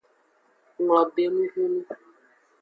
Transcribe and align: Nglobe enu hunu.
Nglobe 0.81 1.21
enu 1.27 1.43
hunu. 1.51 1.81